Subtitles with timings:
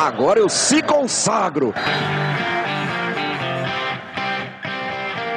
[0.00, 1.74] Agora eu se consagro.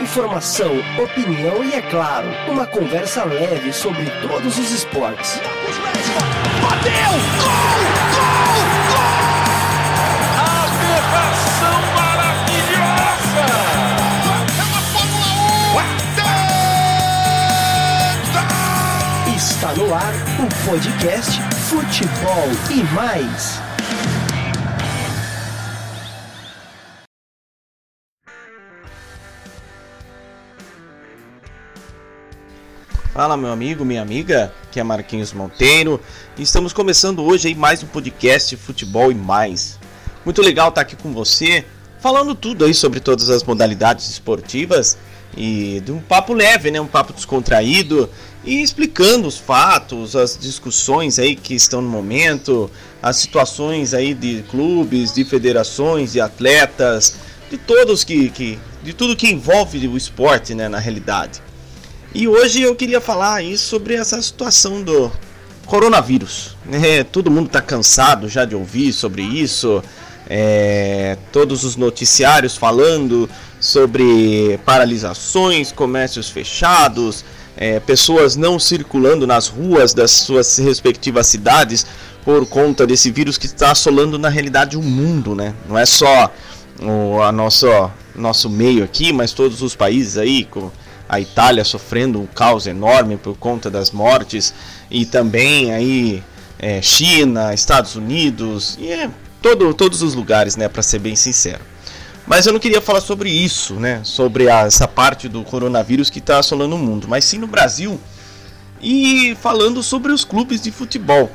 [0.02, 0.72] Informação,
[1.04, 5.42] opinião e, é claro, uma conversa leve sobre todos os esportes.
[6.62, 7.12] Bateu!
[7.42, 7.52] Gol!
[8.16, 8.32] Gol!
[8.88, 9.04] Gol!
[10.40, 13.44] A berração maravilhosa!
[14.58, 15.28] É uma Fórmula
[19.28, 19.36] 1!
[19.36, 23.73] Está no ar o podcast Futebol e Mais.
[33.14, 36.02] Fala meu amigo, minha amiga, que é Marquinhos Monteiro.
[36.36, 39.78] Estamos começando hoje aí mais um podcast Futebol e Mais.
[40.26, 41.64] Muito legal estar aqui com você,
[42.00, 44.98] falando tudo aí sobre todas as modalidades esportivas
[45.38, 48.10] e de um papo leve, né, um papo descontraído
[48.44, 52.68] e explicando os fatos, as discussões aí que estão no momento,
[53.00, 57.16] as situações aí de clubes, de federações, de atletas,
[57.48, 61.53] de todos que, que de tudo que envolve o esporte, né, na realidade.
[62.16, 65.12] E hoje eu queria falar aí sobre essa situação do
[65.66, 66.56] coronavírus.
[66.72, 69.84] É, todo mundo está cansado já de ouvir sobre isso.
[70.30, 77.26] É, todos os noticiários falando sobre paralisações, comércios fechados,
[77.58, 81.86] é, pessoas não circulando nas ruas das suas respectivas cidades
[82.24, 85.54] por conta desse vírus que está assolando na realidade o mundo, né?
[85.68, 86.32] Não é só
[86.82, 87.68] o a nosso,
[88.16, 90.72] nosso meio aqui, mas todos os países aí com
[91.14, 94.54] a Itália sofrendo um caos enorme por conta das mortes
[94.90, 96.24] e também aí
[96.60, 99.10] é, China, Estados Unidos e é,
[99.42, 101.62] todo, todos os lugares, né, para ser bem sincero.
[102.26, 106.20] Mas eu não queria falar sobre isso, né, sobre a, essa parte do coronavírus que
[106.20, 108.00] está assolando o mundo, mas sim no Brasil
[108.82, 111.32] e falando sobre os clubes de futebol.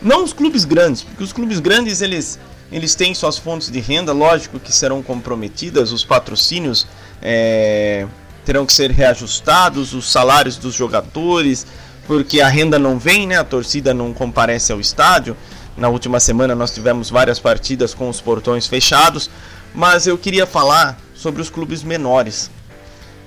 [0.00, 2.38] Não os clubes grandes, porque os clubes grandes eles
[2.72, 6.86] eles têm suas fontes de renda, lógico que serão comprometidas, os patrocínios
[7.20, 8.06] é,
[8.44, 11.66] terão que ser reajustados, os salários dos jogadores,
[12.06, 13.38] porque a renda não vem, né?
[13.38, 15.36] A torcida não comparece ao estádio.
[15.76, 19.30] Na última semana nós tivemos várias partidas com os portões fechados,
[19.74, 22.50] mas eu queria falar sobre os clubes menores.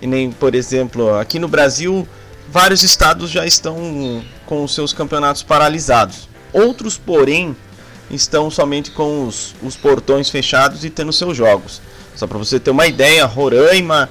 [0.01, 2.07] E nem, por exemplo, aqui no Brasil,
[2.49, 6.29] vários estados já estão com os seus campeonatos paralisados.
[6.53, 7.55] Outros, porém,
[8.11, 11.81] estão somente com os, os portões fechados e tendo seus jogos.
[12.15, 14.09] Só para você ter uma ideia, Roraima,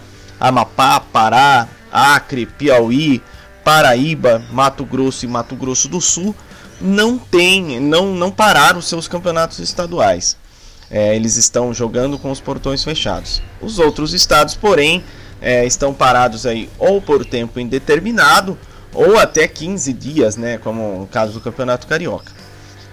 [0.48, 3.22] Amapá, Pará, Acre, Piauí,
[3.64, 6.34] Paraíba, Mato Grosso e Mato Grosso do Sul
[6.80, 10.36] não tem, não, não pararam seus campeonatos estaduais.
[10.90, 13.40] É, eles estão jogando com os portões fechados.
[13.60, 15.02] Os outros estados, porém,
[15.40, 18.58] é, estão parados aí ou por tempo indeterminado
[18.92, 22.32] ou até 15 dias, né, como o caso do Campeonato Carioca.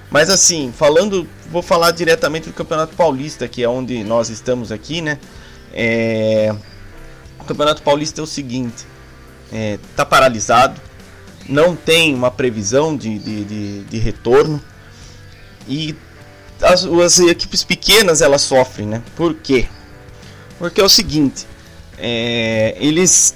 [0.09, 5.01] Mas assim, falando, vou falar diretamente do Campeonato Paulista, que é onde nós estamos aqui,
[5.01, 5.19] né?
[5.73, 6.53] É,
[7.41, 8.85] o Campeonato Paulista é o seguinte:
[9.51, 10.79] é, tá paralisado,
[11.49, 14.61] não tem uma previsão de, de, de, de retorno
[15.67, 15.95] e
[16.61, 19.01] as, as, equipes pequenas elas sofrem, né?
[19.15, 19.67] Por quê?
[20.57, 21.45] Porque é o seguinte:
[21.97, 23.35] é, eles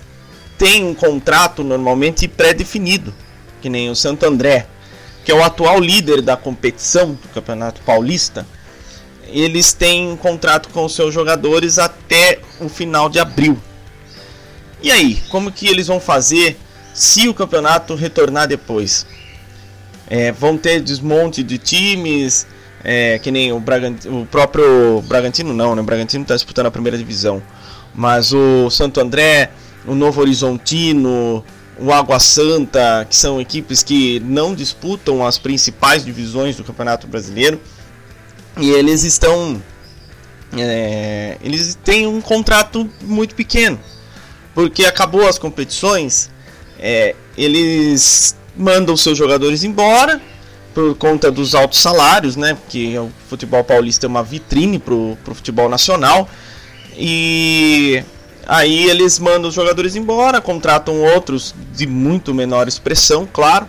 [0.58, 3.14] têm um contrato normalmente pré-definido,
[3.62, 4.68] que nem o Santo André,
[5.24, 8.46] que é o atual líder da competição do Campeonato Paulista.
[9.28, 13.60] Eles têm um contrato com os seus jogadores até o final de abril.
[14.86, 16.56] E aí, como que eles vão fazer
[16.94, 19.04] se o campeonato retornar depois?
[20.08, 22.46] É, vão ter desmonte de times,
[22.84, 25.82] é, que nem o, o próprio Bragantino não, né?
[25.82, 27.42] O Bragantino está disputando a primeira divisão,
[27.96, 29.50] mas o Santo André,
[29.88, 31.44] o Novo Horizontino,
[31.80, 37.60] o Água Santa, que são equipes que não disputam as principais divisões do Campeonato Brasileiro,
[38.56, 39.60] e eles estão,
[40.56, 43.80] é, eles têm um contrato muito pequeno
[44.56, 46.32] porque acabou as competições,
[46.80, 50.22] é, eles mandam seus jogadores embora
[50.74, 52.54] por conta dos altos salários, né?
[52.54, 56.28] Porque o futebol paulista é uma vitrine pro, pro futebol nacional.
[56.98, 58.04] E
[58.48, 63.68] aí eles mandam os jogadores embora, contratam outros de muito menor expressão, claro,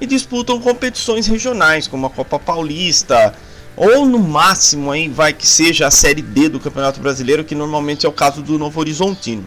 [0.00, 3.34] e disputam competições regionais, como a Copa Paulista,
[3.76, 8.04] ou no máximo aí vai que seja a Série D do Campeonato Brasileiro, que normalmente
[8.04, 9.44] é o caso do Novo Horizontino.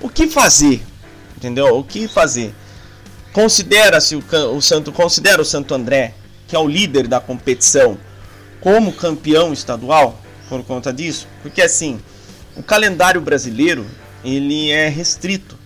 [0.00, 0.82] O que fazer?
[1.36, 1.78] Entendeu?
[1.78, 2.54] O que fazer?
[3.32, 6.14] Considera-se o, o Santo considera o Santo André,
[6.46, 7.98] que é o líder da competição,
[8.60, 11.26] como campeão estadual por conta disso?
[11.42, 12.00] Porque assim,
[12.56, 13.86] o calendário brasileiro,
[14.24, 15.58] ele é restrito.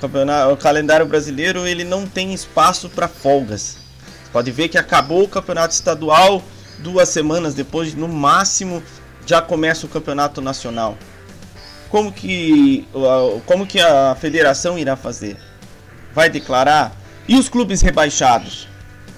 [0.00, 3.78] O, o calendário brasileiro, ele não tem espaço para folgas.
[4.32, 6.42] Pode ver que acabou o campeonato estadual,
[6.78, 8.82] duas semanas depois, no máximo,
[9.26, 10.96] já começa o campeonato nacional.
[11.90, 12.86] Como que,
[13.46, 15.36] como que a federação irá fazer?
[16.14, 16.92] Vai declarar?
[17.26, 18.68] E os clubes rebaixados?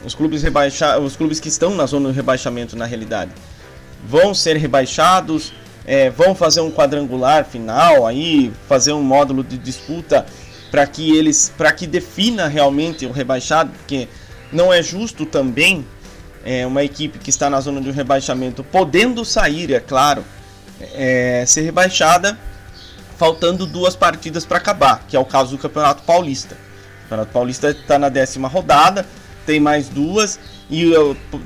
[0.05, 3.33] Os clubes, rebaixa, os clubes que estão na zona de rebaixamento, na realidade,
[4.05, 5.53] vão ser rebaixados?
[5.87, 10.25] É, vão fazer um quadrangular final aí, fazer um módulo de disputa
[10.71, 14.07] para que eles, para que defina realmente o rebaixado, porque
[14.53, 15.85] não é justo também
[16.45, 20.25] é, uma equipe que está na zona de rebaixamento, podendo sair, é claro,
[20.95, 22.39] é, ser rebaixada,
[23.21, 26.55] faltando duas partidas para acabar, que é o caso do Campeonato Paulista.
[26.55, 29.05] O Campeonato Paulista está na décima rodada,
[29.45, 30.41] tem mais duas,
[30.71, 30.91] e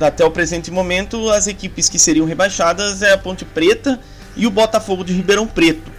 [0.01, 3.99] até o presente momento as equipes que seriam rebaixadas é a Ponte Preta
[4.37, 5.91] e o Botafogo de Ribeirão Preto.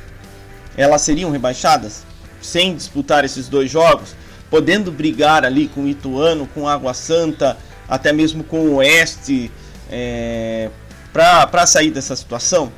[0.77, 2.05] Elas seriam rebaixadas
[2.41, 4.15] sem disputar esses dois jogos,
[4.49, 9.51] podendo brigar ali com o Ituano, com Água Santa, até mesmo com o Oeste,
[9.91, 10.69] é,
[11.11, 12.71] para sair dessa situação.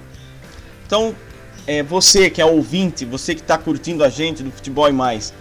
[0.88, 1.14] Então,
[1.68, 5.34] é, você que é ouvinte, você que está curtindo a gente do Futebol e Mais,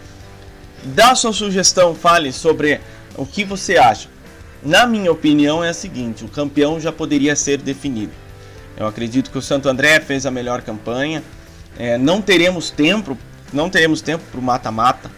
[0.83, 2.81] dá sua sugestão, fale sobre
[3.17, 4.09] o que você acha.
[4.63, 8.13] Na minha opinião é a seguinte, o campeão já poderia ser definido.
[8.77, 11.23] Eu acredito que o Santo André fez a melhor campanha.
[11.79, 13.17] É, não teremos tempo,
[13.53, 15.11] não teremos tempo para o mata-mata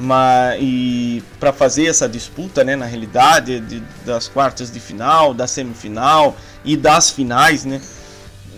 [0.00, 5.46] mas e para fazer essa disputa, né, na realidade, de, das quartas de final, da
[5.46, 7.82] semifinal e das finais, né?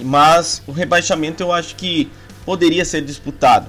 [0.03, 2.11] Mas o rebaixamento eu acho que
[2.45, 3.67] poderia ser disputado,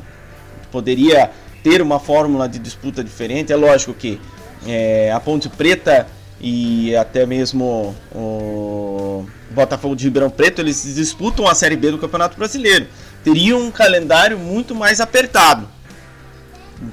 [0.72, 1.32] poderia
[1.64, 3.54] ter uma fórmula de disputa diferente.
[3.54, 4.20] É lógico que
[4.66, 6.08] é, a Ponte Preta
[6.40, 12.38] e até mesmo o Botafogo de Ribeirão Preto eles disputam a Série B do Campeonato
[12.38, 12.88] Brasileiro.
[13.24, 15.68] Teriam um calendário muito mais apertado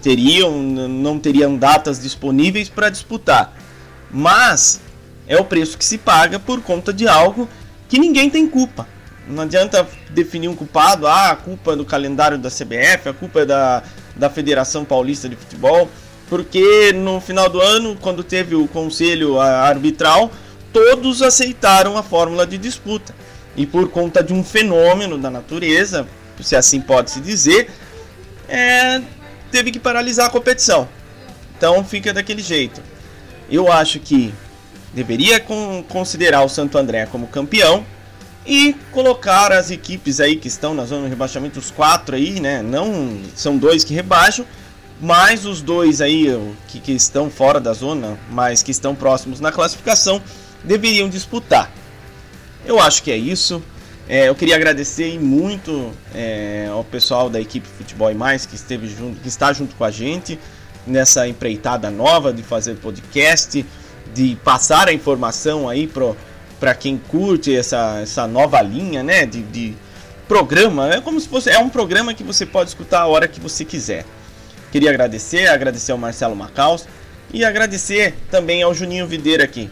[0.03, 3.53] teriam, não teriam datas disponíveis para disputar.
[4.11, 4.81] Mas
[5.27, 7.49] é o preço que se paga por conta de algo
[7.89, 8.87] que ninguém tem culpa.
[9.29, 13.41] Não adianta definir um culpado, ah, a culpa é do calendário da CBF, a culpa
[13.41, 13.83] é da,
[14.17, 15.89] da Federação Paulista de Futebol,
[16.29, 20.31] porque no final do ano, quando teve o conselho arbitral,
[20.73, 23.15] todos aceitaram a fórmula de disputa.
[23.57, 26.07] E por conta de um fenômeno da natureza,
[26.41, 27.71] se assim pode se dizer,
[28.49, 29.01] é,
[29.51, 30.89] teve que paralisar a competição.
[31.57, 32.81] Então fica daquele jeito.
[33.51, 34.33] Eu acho que
[34.95, 35.41] deveria
[35.89, 37.85] considerar o Santo André como campeão
[38.51, 42.61] e colocar as equipes aí que estão na zona de rebaixamento, os quatro aí, né?
[42.63, 44.45] Não são dois que rebaixam,
[45.01, 46.27] mais os dois aí
[46.67, 50.21] que, que estão fora da zona, mas que estão próximos na classificação,
[50.65, 51.71] deveriam disputar.
[52.67, 53.63] Eu acho que é isso.
[54.09, 58.89] É, eu queria agradecer muito é, ao pessoal da equipe Futebol e Mais que esteve
[58.89, 60.37] junto, que está junto com a gente
[60.85, 63.65] nessa empreitada nova de fazer podcast,
[64.13, 65.87] de passar a informação aí
[66.61, 69.75] para quem curte essa, essa nova linha, né, de, de
[70.29, 70.95] programa.
[70.95, 73.65] É como se fosse é um programa que você pode escutar a hora que você
[73.65, 74.05] quiser.
[74.71, 76.87] Queria agradecer, agradecer ao Marcelo Macaus
[77.33, 79.69] e agradecer também ao Juninho Videira aqui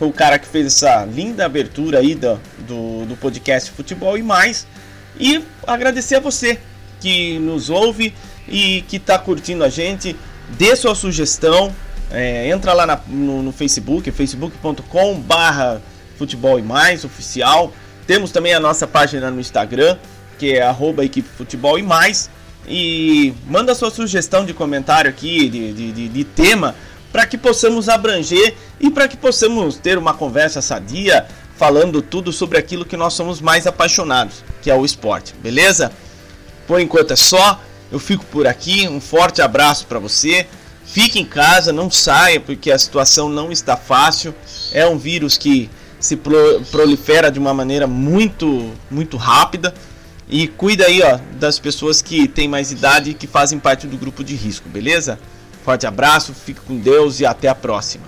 [0.00, 4.22] foi o cara que fez essa linda abertura aí do, do, do podcast Futebol e
[4.22, 4.66] mais.
[5.18, 6.58] E agradecer a você
[6.98, 8.14] que nos ouve
[8.48, 10.16] e que está curtindo a gente.
[10.56, 11.70] Dê sua sugestão.
[12.10, 15.82] É, entra lá na, no, no, Facebook, facebook.com barra
[16.20, 17.72] futebol e mais oficial.
[18.06, 19.96] Temos também a nossa página no Instagram,
[20.38, 22.28] que é arroba equipe futebol e mais.
[22.68, 26.74] E manda sua sugestão de comentário aqui, de, de, de, de tema
[27.10, 32.58] para que possamos abranger e para que possamos ter uma conversa sadia, falando tudo sobre
[32.58, 35.90] aquilo que nós somos mais apaixonados, que é o esporte, beleza?
[36.66, 37.60] Por enquanto é só,
[37.90, 40.46] eu fico por aqui, um forte abraço para você.
[40.84, 44.34] Fique em casa, não saia porque a situação não está fácil.
[44.72, 49.72] É um vírus que se prolifera de uma maneira muito, muito rápida.
[50.28, 53.96] E cuida aí, ó, das pessoas que têm mais idade e que fazem parte do
[53.96, 55.18] grupo de risco, beleza?
[55.64, 58.06] Forte abraço, fique com Deus e até a próxima.